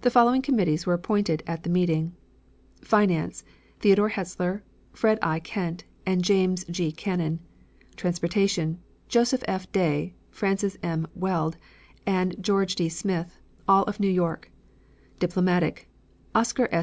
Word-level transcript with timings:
The 0.00 0.10
following 0.10 0.40
committees 0.40 0.86
were 0.86 0.94
appointed 0.94 1.42
at 1.46 1.64
the 1.64 1.68
meeting: 1.68 2.14
Finance 2.80 3.44
Theodore 3.78 4.08
Hetzler, 4.08 4.62
Fred 4.94 5.18
I. 5.20 5.38
Kent 5.38 5.84
and 6.06 6.24
James 6.24 6.64
G. 6.70 6.90
Cannon; 6.90 7.40
Transportation 7.94 8.78
Joseph 9.06 9.42
F. 9.46 9.70
Day, 9.70 10.14
Francis 10.30 10.78
M. 10.82 11.06
Weld 11.14 11.58
and 12.06 12.42
George 12.42 12.74
D. 12.74 12.88
Smith, 12.88 13.36
all 13.68 13.82
of 13.82 14.00
New 14.00 14.08
York; 14.08 14.50
Diplomatic 15.20 15.90
Oscar 16.34 16.66
S. 16.72 16.82